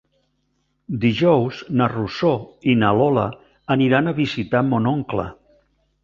[1.01, 2.31] Dijous na Rosó
[2.73, 3.25] i na Lola
[3.75, 5.27] aniran a visitar mon oncle.